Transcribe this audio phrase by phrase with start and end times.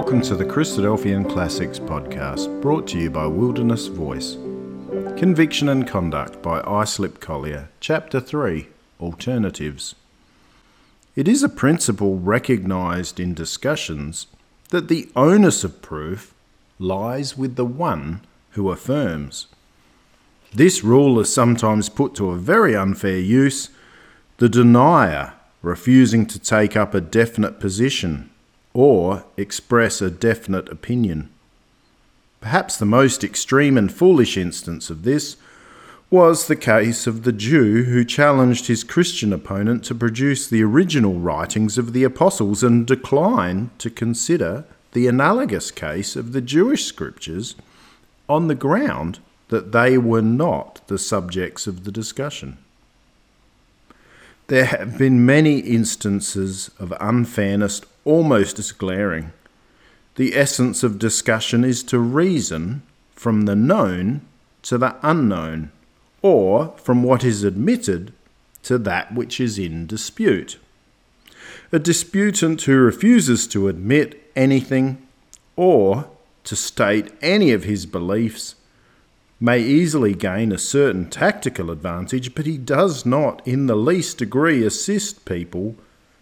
[0.00, 4.32] Welcome to the Christadelphian Classics podcast, brought to you by Wilderness Voice.
[5.18, 8.68] Conviction and Conduct by Islip Collier, Chapter 3
[8.98, 9.94] Alternatives.
[11.14, 14.26] It is a principle recognised in discussions
[14.70, 16.32] that the onus of proof
[16.78, 18.22] lies with the one
[18.52, 19.48] who affirms.
[20.54, 23.68] This rule is sometimes put to a very unfair use
[24.38, 28.30] the denier refusing to take up a definite position
[28.72, 31.30] or express a definite opinion.
[32.40, 35.36] Perhaps the most extreme and foolish instance of this
[36.10, 41.14] was the case of the Jew who challenged his Christian opponent to produce the original
[41.14, 47.54] writings of the apostles and declined to consider the analogous case of the Jewish scriptures
[48.28, 52.58] on the ground that they were not the subjects of the discussion.
[54.50, 59.30] There have been many instances of unfairness almost as glaring.
[60.16, 64.22] The essence of discussion is to reason from the known
[64.62, 65.70] to the unknown,
[66.20, 68.12] or from what is admitted
[68.64, 70.58] to that which is in dispute.
[71.70, 75.00] A disputant who refuses to admit anything
[75.54, 76.10] or
[76.42, 78.56] to state any of his beliefs
[79.40, 84.64] may easily gain a certain tactical advantage, but he does not in the least degree
[84.64, 85.74] assist people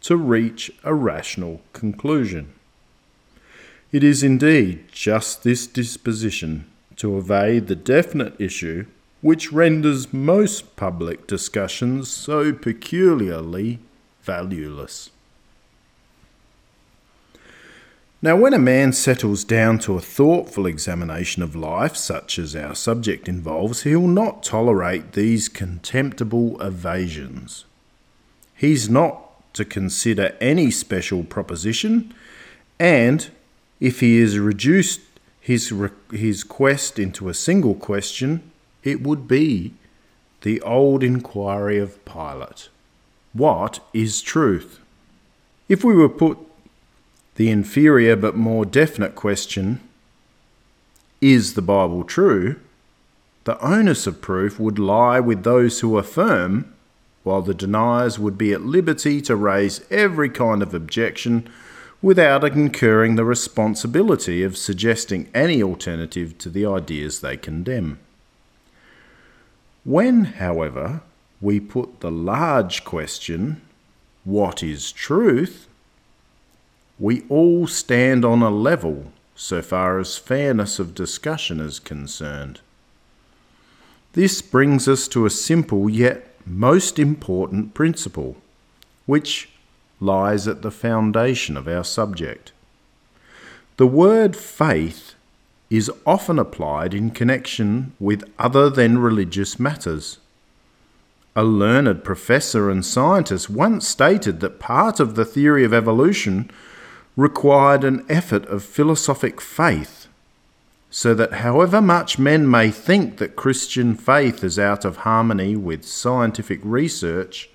[0.00, 2.52] to reach a rational conclusion.
[3.90, 8.86] It is indeed just this disposition to evade the definite issue
[9.20, 13.80] which renders most public discussions so peculiarly
[14.22, 15.10] valueless.
[18.22, 22.74] Now, when a man settles down to a thoughtful examination of life, such as our
[22.74, 27.64] subject involves, he'll not tolerate these contemptible evasions.
[28.54, 32.12] He's not to consider any special proposition,
[32.78, 33.30] and
[33.80, 35.00] if he is reduced
[35.40, 35.72] his,
[36.12, 38.42] his quest into a single question,
[38.84, 39.72] it would be
[40.42, 42.68] the old inquiry of Pilate
[43.32, 44.78] What is truth?
[45.70, 46.38] If we were put
[47.36, 49.80] the inferior but more definite question
[51.20, 52.56] is the Bible true?
[53.44, 56.72] The onus of proof would lie with those who affirm,
[57.24, 61.48] while the deniers would be at liberty to raise every kind of objection
[62.02, 67.98] without incurring the responsibility of suggesting any alternative to the ideas they condemn.
[69.84, 71.02] When, however,
[71.40, 73.60] we put the large question,
[74.24, 75.66] What is truth?
[77.00, 82.60] We all stand on a level so far as fairness of discussion is concerned.
[84.12, 88.36] This brings us to a simple yet most important principle,
[89.06, 89.48] which
[89.98, 92.52] lies at the foundation of our subject.
[93.78, 95.14] The word faith
[95.70, 100.18] is often applied in connection with other than religious matters.
[101.34, 106.50] A learned professor and scientist once stated that part of the theory of evolution
[107.20, 110.08] required an effort of philosophic faith,
[110.88, 115.84] so that however much men may think that Christian faith is out of harmony with
[115.84, 117.50] scientific research,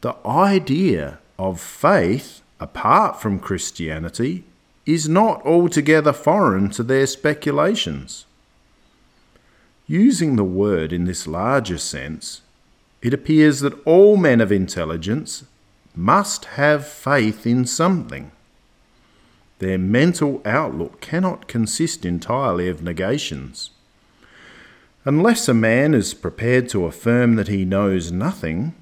[0.00, 4.44] the idea of faith apart from Christianity
[4.86, 8.26] is not altogether foreign to their speculations.
[9.88, 12.42] Using the word in this larger sense,
[13.02, 15.44] it appears that all men of intelligence
[15.96, 18.30] must have faith in something.
[19.58, 23.70] Their mental outlook cannot consist entirely of negations.
[25.04, 28.74] Unless a man is prepared to affirm that he knows nothing,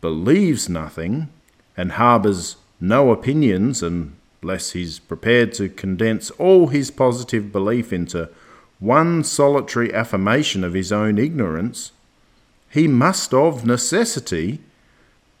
[0.00, 1.28] believes nothing,
[1.76, 8.28] and harbours no opinions, unless he's prepared to condense all his positive belief into
[8.78, 11.92] one solitary affirmation of his own ignorance,
[12.70, 14.60] he must of necessity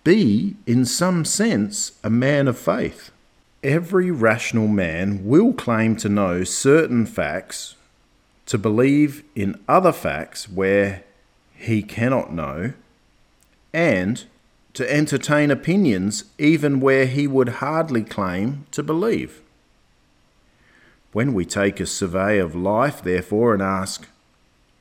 [0.02, 3.10] be, in some sense, a man of faith.
[3.62, 7.74] Every rational man will claim to know certain facts,
[8.46, 11.02] to believe in other facts where
[11.54, 12.72] he cannot know,
[13.72, 14.24] and
[14.74, 19.42] to entertain opinions even where he would hardly claim to believe.
[21.12, 24.06] When we take a survey of life, therefore, and ask,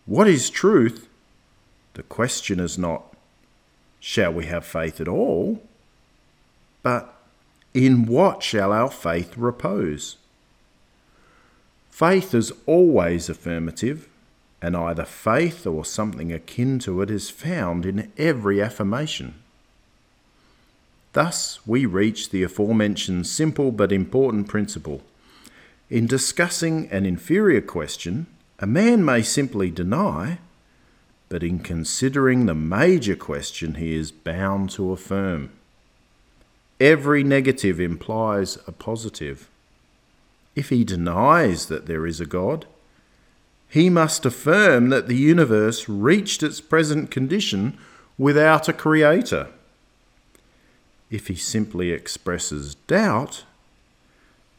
[0.06, 1.08] What is truth?
[1.96, 3.12] the question is not,
[4.00, 5.64] Shall we have faith at all?
[6.84, 7.17] but
[7.78, 10.18] in what shall our faith repose?
[11.92, 14.10] Faith is always affirmative,
[14.64, 19.36] and either faith or something akin to it is found in every affirmation.
[21.14, 25.04] Thus, we reach the aforementioned simple but important principle
[25.90, 28.26] In discussing an inferior question,
[28.60, 30.40] a man may simply deny,
[31.30, 35.52] but in considering the major question, he is bound to affirm.
[36.80, 39.50] Every negative implies a positive.
[40.56, 42.66] If he denies that there is a God,
[43.70, 47.78] he must affirm that the universe reached its present condition
[48.18, 49.48] without a creator.
[51.10, 53.44] If he simply expresses doubt,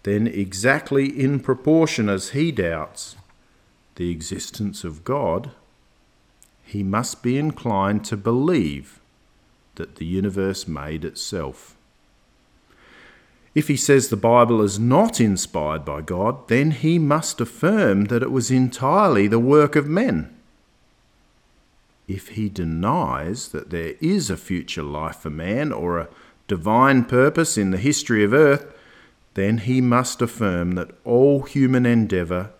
[0.02, 3.16] then exactly in proportion as he doubts
[3.96, 5.50] the existence of God,
[6.64, 9.00] he must be inclined to believe
[9.76, 11.76] that the universe made itself.
[13.58, 18.22] If he says the Bible is not inspired by God, then he must affirm that
[18.22, 20.32] it was entirely the work of men.
[22.06, 26.08] If he denies that there is a future life for man or a
[26.46, 28.64] divine purpose in the history of earth,
[29.34, 32.50] then he must affirm that all human endeavour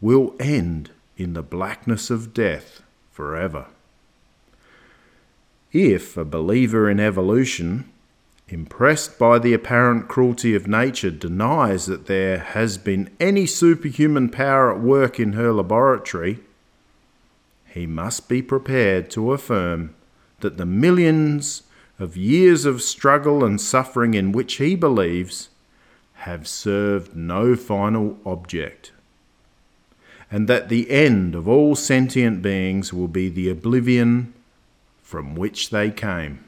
[0.00, 2.82] will end in the blackness of death
[3.12, 3.66] forever.
[5.70, 7.88] If a believer in evolution
[8.48, 14.72] impressed by the apparent cruelty of nature, denies that there has been any superhuman power
[14.72, 16.40] at work in her laboratory,
[17.66, 19.94] he must be prepared to affirm
[20.40, 21.62] that the millions
[21.98, 25.48] of years of struggle and suffering in which he believes
[26.14, 28.92] have served no final object,
[30.30, 34.32] and that the end of all sentient beings will be the oblivion
[35.02, 36.47] from which they came.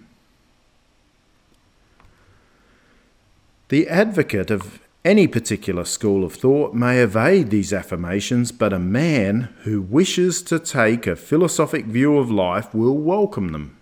[3.70, 9.54] The advocate of any particular school of thought may evade these affirmations, but a man
[9.62, 13.76] who wishes to take a philosophic view of life will welcome them.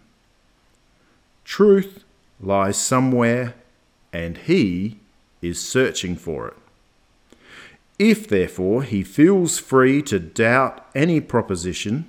[1.43, 2.05] Truth
[2.39, 3.55] lies somewhere,
[4.13, 4.99] and he
[5.41, 6.57] is searching for it.
[7.99, 12.07] If, therefore, he feels free to doubt any proposition,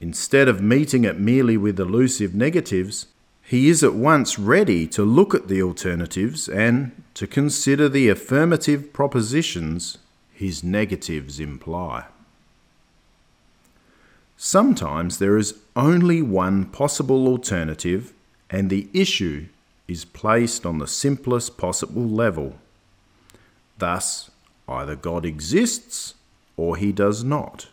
[0.00, 3.08] instead of meeting it merely with elusive negatives,
[3.46, 8.92] he is at once ready to look at the alternatives and to consider the affirmative
[8.92, 9.98] propositions
[10.32, 12.06] his negatives imply.
[14.36, 18.12] Sometimes there is only one possible alternative,
[18.50, 19.46] and the issue
[19.86, 22.56] is placed on the simplest possible level.
[23.78, 24.30] Thus,
[24.68, 26.14] either God exists
[26.56, 27.68] or he does not.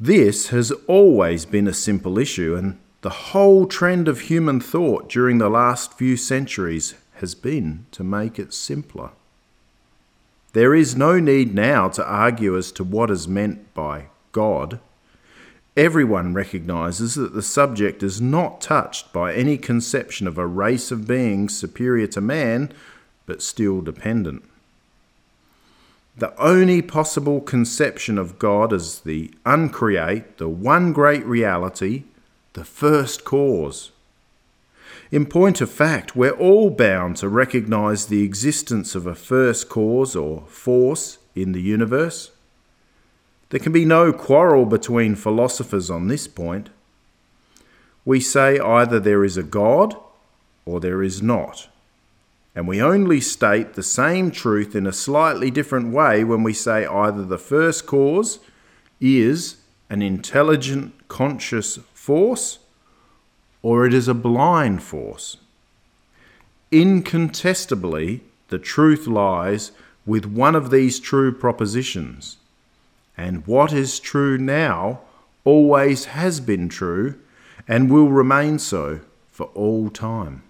[0.00, 5.38] This has always been a simple issue, and the whole trend of human thought during
[5.38, 9.10] the last few centuries has been to make it simpler.
[10.52, 14.78] There is no need now to argue as to what is meant by God.
[15.76, 21.06] Everyone recognizes that the subject is not touched by any conception of a race of
[21.06, 22.72] beings superior to man,
[23.26, 24.44] but still dependent.
[26.16, 32.04] The only possible conception of God as the uncreate, the one great reality,
[32.54, 33.92] the first cause.
[35.10, 40.16] In point of fact, we're all bound to recognize the existence of a first cause
[40.16, 42.30] or force in the universe.
[43.50, 46.70] There can be no quarrel between philosophers on this point.
[48.04, 49.94] We say either there is a God
[50.64, 51.68] or there is not.
[52.54, 56.86] And we only state the same truth in a slightly different way when we say
[56.86, 58.38] either the first cause
[59.00, 59.56] is
[59.88, 62.58] an intelligent, conscious force
[63.62, 65.36] or it is a blind force.
[66.72, 69.70] Incontestably, the truth lies
[70.04, 72.38] with one of these true propositions.
[73.16, 75.02] And what is true now
[75.44, 77.20] always has been true
[77.68, 78.98] and will remain so
[79.30, 80.42] for all time.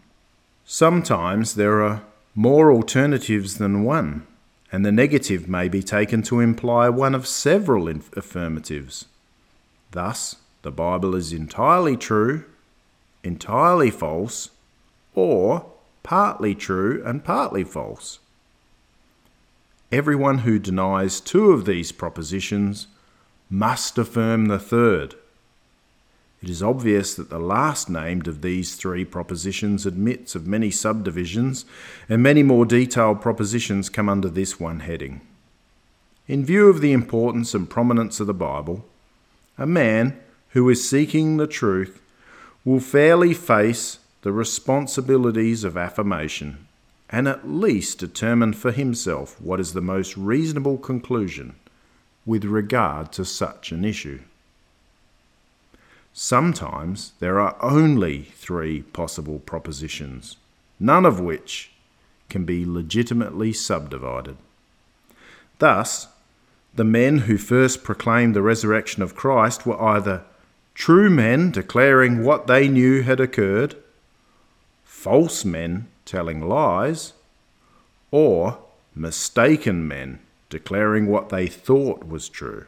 [0.65, 2.03] Sometimes there are
[2.35, 4.27] more alternatives than one,
[4.73, 9.05] and the negative may be taken to imply one of several affirmatives.
[9.91, 12.45] Thus, the Bible is entirely true,
[13.23, 14.51] entirely false,
[15.15, 15.67] or
[16.03, 18.19] partly true and partly false.
[19.91, 22.87] Everyone who denies two of these propositions
[23.51, 25.15] must affirm the third.
[26.43, 31.65] It is obvious that the last named of these three propositions admits of many subdivisions,
[32.09, 35.21] and many more detailed propositions come under this one heading.
[36.27, 38.85] In view of the importance and prominence of the Bible,
[39.59, 40.19] a man
[40.53, 42.01] who is seeking the truth
[42.65, 46.67] will fairly face the responsibilities of affirmation
[47.11, 51.55] and at least determine for himself what is the most reasonable conclusion
[52.25, 54.21] with regard to such an issue.
[56.15, 60.37] Sometimes there are only three possible propositions,
[60.79, 61.73] none of which
[62.29, 64.37] can be legitimately subdivided.
[65.59, 66.09] Thus,
[66.75, 70.25] the men who first proclaimed the resurrection of Christ were either
[70.75, 73.77] true men declaring what they knew had occurred,
[74.85, 77.13] false men telling lies,
[78.11, 78.59] or
[78.95, 80.19] mistaken men
[80.51, 82.67] declaring what they thought was true.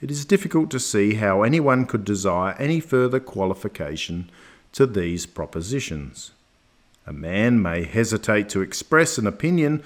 [0.00, 4.30] It is difficult to see how anyone could desire any further qualification
[4.72, 6.32] to these propositions.
[7.06, 9.82] A man may hesitate to express an opinion,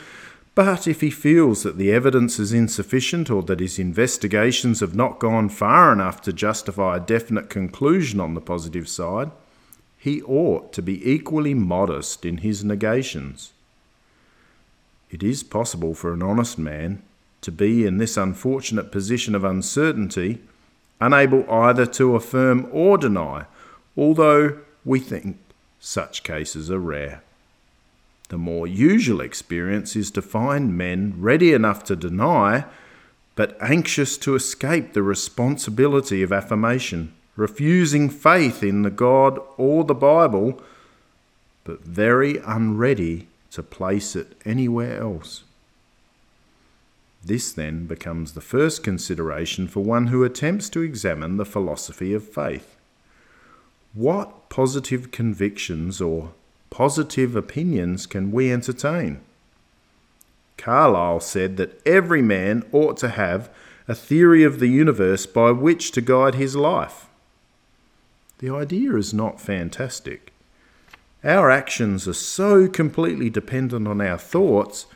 [0.56, 5.18] but if he feels that the evidence is insufficient or that his investigations have not
[5.18, 9.30] gone far enough to justify a definite conclusion on the positive side,
[9.98, 13.52] he ought to be equally modest in his negations.
[15.10, 17.02] It is possible for an honest man
[17.42, 20.40] to be in this unfortunate position of uncertainty,
[21.02, 23.44] unable either to affirm or deny,
[23.94, 25.36] although we think
[25.78, 27.22] such cases are rare.
[28.28, 32.64] The more usual experience is to find men ready enough to deny,
[33.36, 39.94] but anxious to escape the responsibility of affirmation, refusing faith in the God or the
[39.94, 40.60] Bible,
[41.64, 45.44] but very unready to place it anywhere else.
[47.24, 52.28] This then becomes the first consideration for one who attempts to examine the philosophy of
[52.28, 52.76] faith.
[53.94, 56.32] What positive convictions or
[56.70, 59.20] positive opinions can we entertain?
[60.56, 63.50] Carlyle said that every man ought to have
[63.88, 67.06] a theory of the universe by which to guide his life.
[68.38, 70.32] The idea is not fantastic.
[71.24, 74.86] Our actions are so completely dependent on our thoughts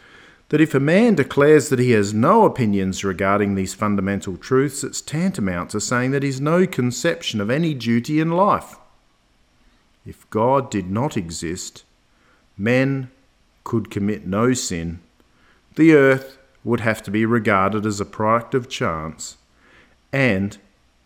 [0.50, 5.00] that if a man declares that he has no opinions regarding these fundamental truths, it's
[5.00, 8.76] tantamount to saying that he has no conception of any duty in life.
[10.10, 11.84] If God did not exist,
[12.58, 13.12] men
[13.62, 14.98] could commit no sin,
[15.76, 19.36] the earth would have to be regarded as a product of chance,
[20.12, 20.58] and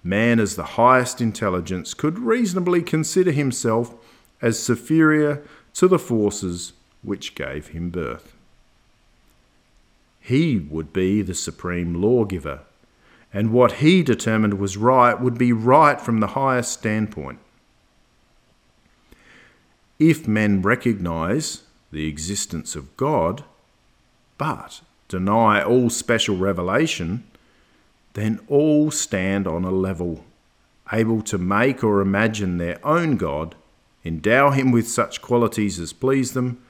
[0.02, 3.94] man, as the highest intelligence, could reasonably consider himself
[4.40, 5.42] as superior
[5.74, 8.34] to the forces which gave him birth.
[10.18, 12.60] He would be the supreme lawgiver,
[13.34, 17.38] and what he determined was right would be right from the highest standpoint.
[19.98, 23.44] If men recognize the existence of God,
[24.38, 27.24] but deny all special revelation,
[28.14, 30.24] then all stand on a level,
[30.92, 33.54] able to make or imagine their own God,
[34.04, 36.60] endow him with such qualities as please them,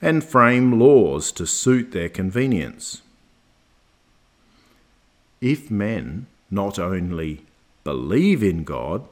[0.00, 3.02] and frame laws to suit their convenience.
[5.40, 7.44] If men not only
[7.84, 9.06] believe in God,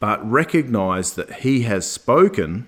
[0.00, 2.66] but recognize that He has spoken,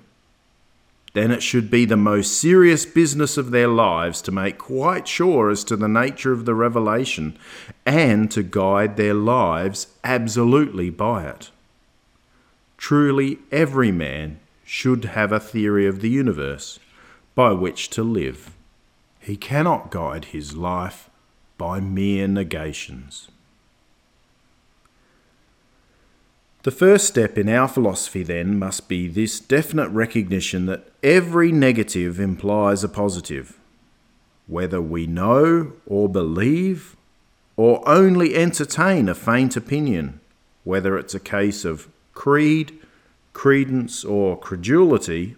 [1.13, 5.51] then it should be the most serious business of their lives to make quite sure
[5.51, 7.37] as to the nature of the revelation
[7.85, 11.51] and to guide their lives absolutely by it.
[12.77, 16.79] Truly, every man should have a theory of the universe
[17.35, 18.53] by which to live.
[19.19, 21.11] He cannot guide his life
[21.59, 23.29] by mere negations.
[26.63, 32.21] The first step in our philosophy, then, must be this definite recognition that every negative
[32.21, 33.59] implies a positive.
[34.47, 36.97] Whether we know or believe
[37.57, 40.21] or only entertain a faint opinion,
[40.65, 42.79] whether it's a case of creed,
[43.33, 45.37] credence, or credulity,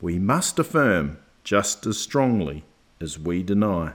[0.00, 2.64] we must affirm just as strongly
[3.00, 3.92] as we deny.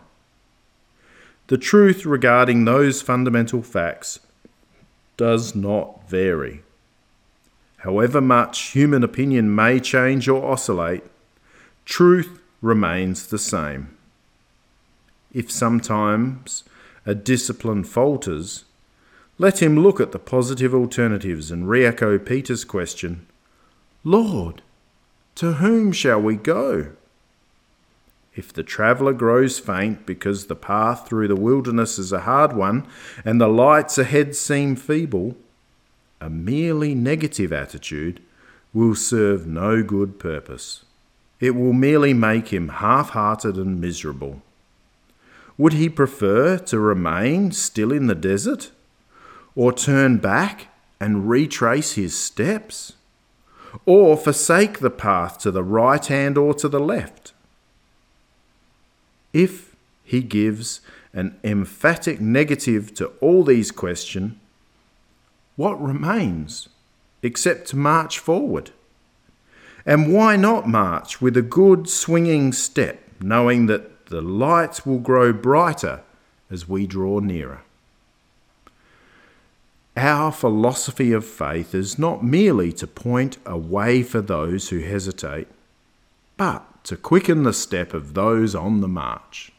[1.48, 4.20] The truth regarding those fundamental facts
[5.18, 6.64] does not vary.
[7.78, 11.04] However much human opinion may change or oscillate,
[11.86, 13.98] truth remains the same.
[15.34, 16.64] If sometimes
[17.06, 18.64] a discipline falters,
[19.38, 23.26] let him look at the positive alternatives and re echo Peter's question
[24.04, 24.62] Lord,
[25.36, 26.92] to whom shall we go?
[28.36, 32.88] If the traveller grows faint because the path through the wilderness is a hard one
[33.24, 35.36] and the lights ahead seem feeble,
[36.20, 38.22] a merely negative attitude
[38.74, 40.86] will serve no good purpose.
[41.40, 44.42] It will merely make him half hearted and miserable.
[45.58, 48.72] Would he prefer to remain still in the desert?
[49.56, 52.94] Or turn back and retrace his steps?
[53.86, 57.33] or forsake the path to the right hand or to the left.
[59.34, 60.82] If he gives
[61.14, 64.36] an emphatic negative to all these questions,
[65.56, 66.70] what remains
[67.22, 68.72] except to march forward?
[69.86, 75.34] And why not march with a good swinging step, knowing that the lights will grow
[75.34, 76.02] brighter
[76.50, 77.62] as we draw nearer.
[79.98, 85.48] Our philosophy of faith is not merely to point a way for those who hesitate,
[86.38, 89.53] but to quicken the step of those on the march.